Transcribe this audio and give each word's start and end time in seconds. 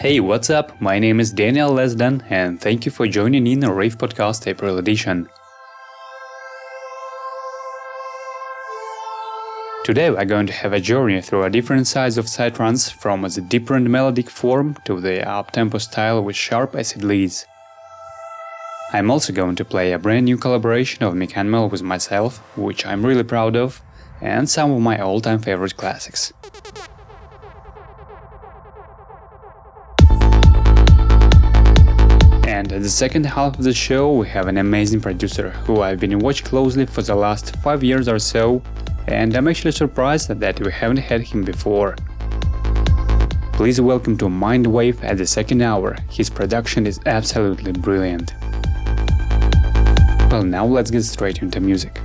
Hey, 0.00 0.18
what's 0.18 0.48
up? 0.48 0.80
My 0.80 0.98
name 0.98 1.20
is 1.20 1.30
Daniel 1.30 1.72
Lesden, 1.72 2.24
and 2.30 2.58
thank 2.58 2.86
you 2.86 2.90
for 2.90 3.06
joining 3.06 3.46
in 3.46 3.60
the 3.60 3.70
Rave 3.70 3.98
Podcast 3.98 4.46
April 4.46 4.78
edition. 4.78 5.28
Today 9.84 10.08
we're 10.08 10.24
going 10.24 10.46
to 10.46 10.54
have 10.54 10.72
a 10.72 10.80
journey 10.80 11.20
through 11.20 11.42
a 11.42 11.50
different 11.50 11.86
sides 11.86 12.16
of 12.16 12.24
psytrance, 12.24 12.90
from 12.90 13.20
the 13.20 13.42
different 13.42 13.90
melodic 13.90 14.30
form 14.30 14.74
to 14.86 15.02
the 15.02 15.28
up-tempo 15.28 15.76
style 15.76 16.24
with 16.24 16.34
sharp 16.34 16.74
acid 16.74 17.04
leads. 17.04 17.44
I'm 18.94 19.10
also 19.10 19.34
going 19.34 19.56
to 19.56 19.66
play 19.66 19.92
a 19.92 19.98
brand 19.98 20.24
new 20.24 20.38
collaboration 20.38 21.04
of 21.04 21.12
Mechanimal 21.12 21.70
with 21.70 21.82
myself, 21.82 22.38
which 22.56 22.86
I'm 22.86 23.04
really 23.04 23.22
proud 23.22 23.54
of, 23.54 23.82
and 24.22 24.48
some 24.48 24.70
of 24.70 24.80
my 24.80 24.98
all-time 24.98 25.40
favorite 25.40 25.76
classics. 25.76 26.32
And 32.70 32.76
at 32.76 32.82
the 32.84 32.88
second 32.88 33.26
half 33.26 33.58
of 33.58 33.64
the 33.64 33.74
show, 33.74 34.12
we 34.12 34.28
have 34.28 34.46
an 34.46 34.56
amazing 34.56 35.00
producer 35.00 35.50
who 35.50 35.80
I've 35.80 35.98
been 35.98 36.16
watching 36.20 36.46
closely 36.46 36.86
for 36.86 37.02
the 37.02 37.16
last 37.16 37.56
5 37.56 37.82
years 37.82 38.06
or 38.06 38.20
so, 38.20 38.62
and 39.08 39.34
I'm 39.34 39.48
actually 39.48 39.72
surprised 39.72 40.28
that 40.28 40.60
we 40.60 40.70
haven't 40.70 40.98
had 40.98 41.20
him 41.22 41.42
before. 41.42 41.96
Please 43.54 43.80
welcome 43.80 44.16
to 44.18 44.26
Mindwave 44.26 45.02
at 45.02 45.18
the 45.18 45.26
second 45.26 45.62
hour, 45.62 45.96
his 46.10 46.30
production 46.30 46.86
is 46.86 47.00
absolutely 47.06 47.72
brilliant. 47.72 48.34
Well, 50.30 50.44
now 50.44 50.64
let's 50.64 50.92
get 50.92 51.02
straight 51.02 51.42
into 51.42 51.58
music. 51.58 52.00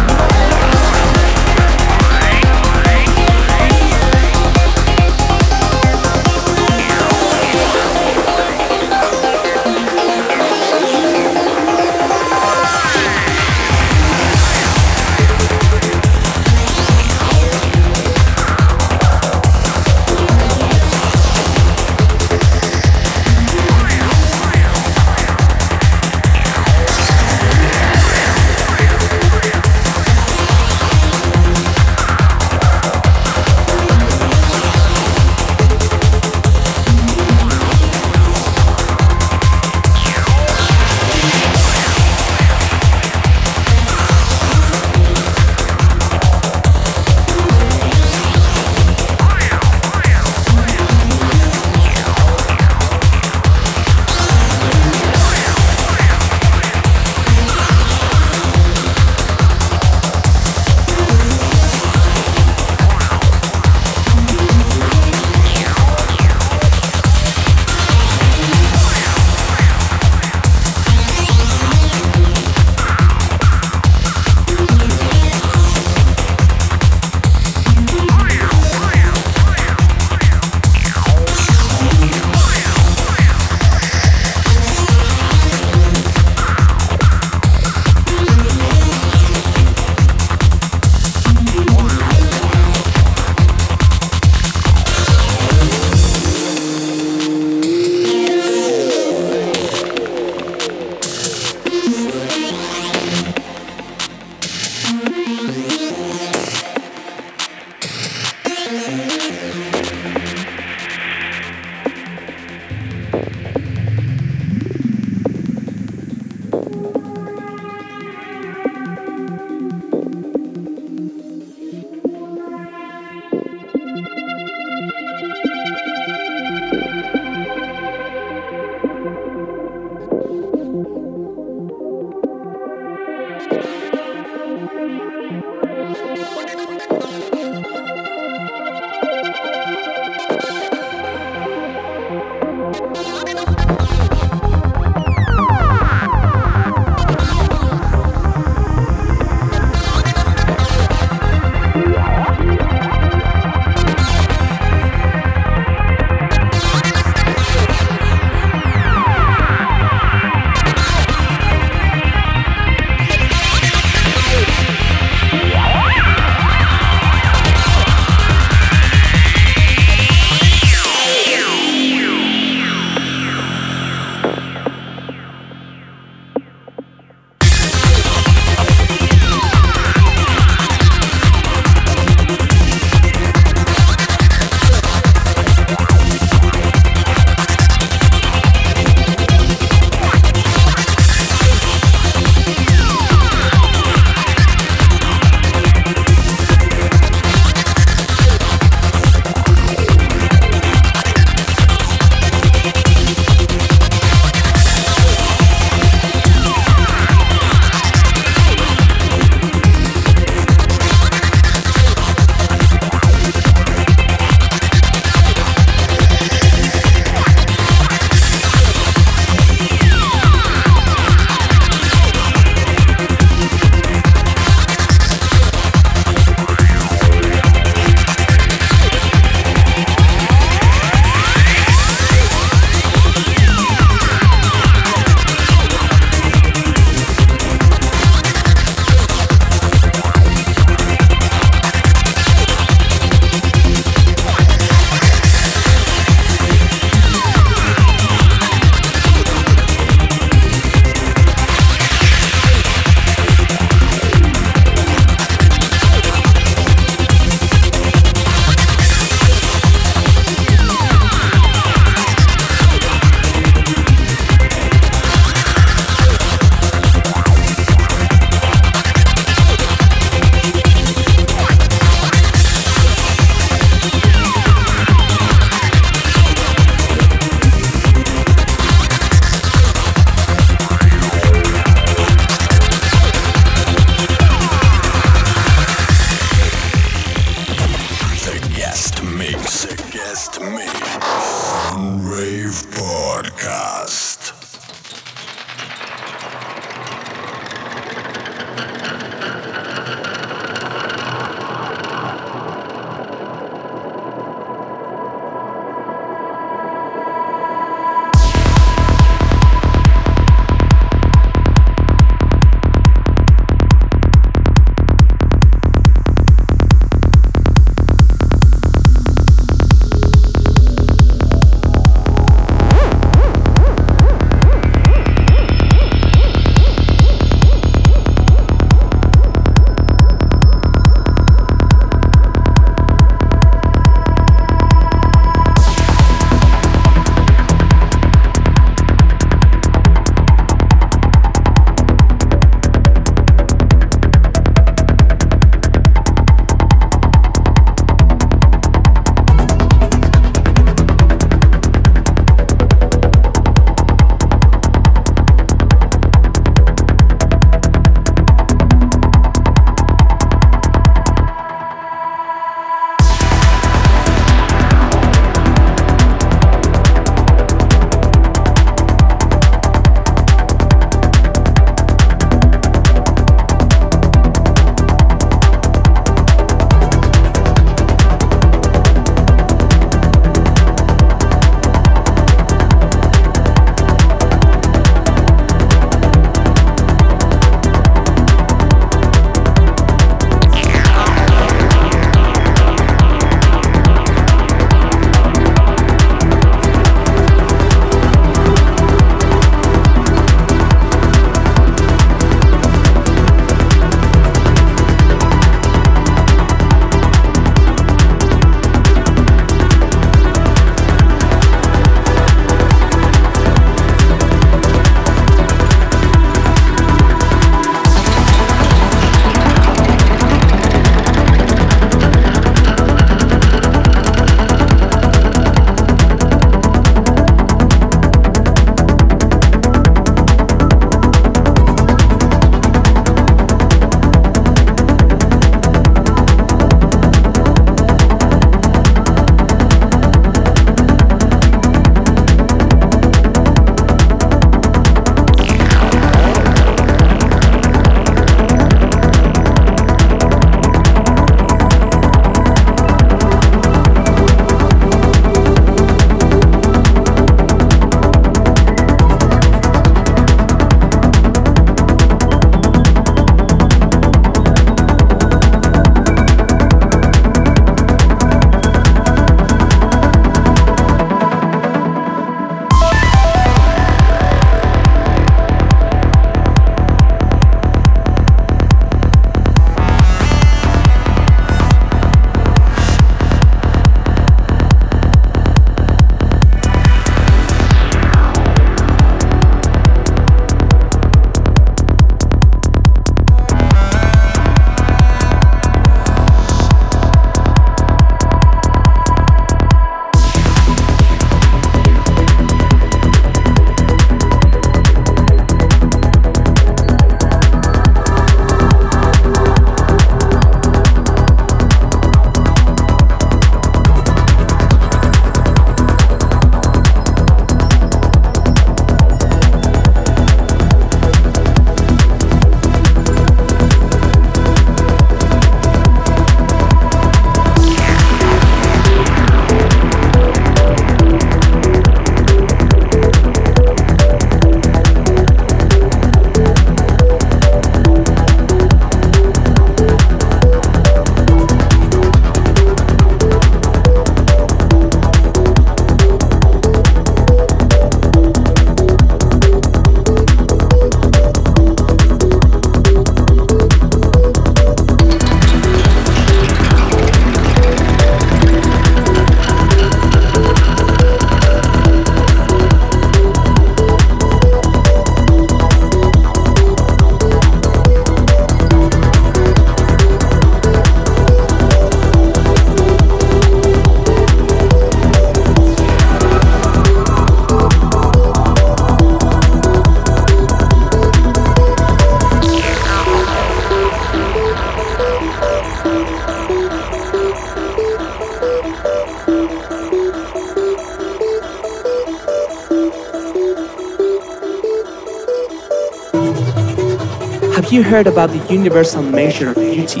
Heard 597.92 598.06
about 598.06 598.30
the 598.30 598.38
universal 598.50 599.02
measure 599.02 599.50
of 599.50 599.56
beauty? 599.56 600.00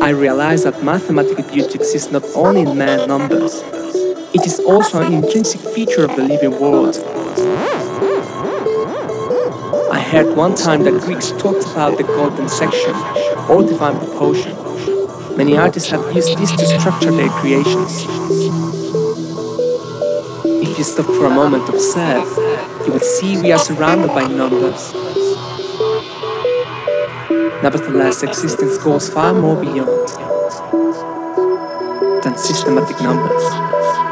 I 0.00 0.08
realized 0.08 0.64
that 0.64 0.82
mathematical 0.82 1.44
beauty 1.44 1.74
exists 1.74 2.10
not 2.10 2.24
only 2.34 2.62
in 2.62 2.78
man 2.78 3.06
numbers, 3.06 3.60
it 4.32 4.46
is 4.46 4.58
also 4.60 5.02
an 5.02 5.12
intrinsic 5.12 5.60
feature 5.60 6.06
of 6.06 6.16
the 6.16 6.22
living 6.22 6.58
world. 6.58 6.96
I 9.92 10.00
heard 10.00 10.34
one 10.34 10.54
time 10.54 10.84
that 10.84 10.98
Greeks 11.02 11.32
talked 11.32 11.66
about 11.66 11.98
the 11.98 12.04
golden 12.04 12.48
section, 12.48 12.94
or 13.50 13.62
divine 13.62 13.98
proportion. 13.98 14.56
Many 15.36 15.58
artists 15.58 15.90
have 15.90 16.10
used 16.16 16.38
this 16.38 16.52
to 16.52 16.64
structure 16.80 17.10
their 17.10 17.28
creations. 17.28 18.06
If 20.64 20.78
you 20.78 20.84
stop 20.84 21.04
for 21.04 21.26
a 21.26 21.34
moment 21.34 21.68
observe, 21.68 22.39
you 22.90 22.94
will 22.94 23.00
see 23.00 23.40
we 23.40 23.52
are 23.52 23.58
surrounded 23.58 24.08
by 24.08 24.26
numbers. 24.26 24.92
Nevertheless, 27.62 28.24
existence 28.24 28.78
goes 28.78 29.08
far 29.08 29.32
more 29.32 29.54
beyond 29.54 30.08
than 32.24 32.36
systematic 32.36 33.00
numbers. 33.00 34.09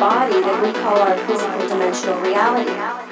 body 0.00 0.40
that 0.40 0.62
we 0.62 0.72
call 0.72 0.96
our 0.96 1.14
physical 1.26 1.68
dimensional 1.68 2.18
reality. 2.22 3.09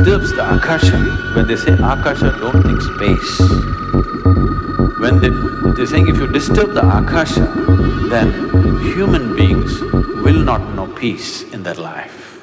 Disturbs 0.00 0.32
the 0.32 0.54
akasha, 0.56 0.96
when 1.34 1.46
they 1.46 1.56
say 1.56 1.74
akasha, 1.74 2.34
don't 2.40 2.62
think 2.62 2.80
space. 2.80 3.38
When 4.98 5.20
they, 5.20 5.28
they're 5.76 5.84
saying 5.84 6.08
if 6.08 6.16
you 6.16 6.26
disturb 6.26 6.72
the 6.72 6.80
akasha, 6.80 7.44
then 8.08 8.32
human 8.80 9.36
beings 9.36 9.82
will 10.24 10.42
not 10.42 10.62
know 10.74 10.86
peace 10.86 11.42
in 11.52 11.62
their 11.64 11.74
life. 11.74 12.39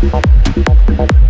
Musik 0.00 1.27